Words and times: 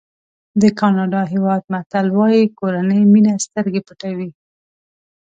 د 0.61 0.63
ګاڼډا 0.79 1.23
هېواد 1.33 1.61
متل 1.71 2.07
وایي 2.17 2.43
کورنۍ 2.59 3.01
مینه 3.13 3.33
سترګې 3.45 3.81
پټوي. 3.87 4.29